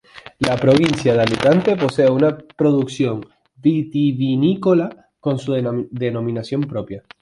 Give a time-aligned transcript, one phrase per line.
[0.39, 3.23] La provincia de Alicante posee una producción
[3.57, 5.53] vitivinícola con su
[5.91, 7.03] denominación propia.